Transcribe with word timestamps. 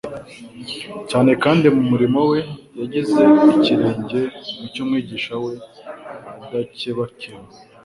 cyane 1.09 1.31
kandi 1.43 1.65
mu 1.75 1.83
murimo 1.89 2.19
we 2.31 2.39
yageze 2.79 3.21
ikirenge 3.53 4.19
mu 4.57 4.65
cy'Umwigisha 4.73 5.33
we 5.43 5.53
adakebakeba. 6.45 7.43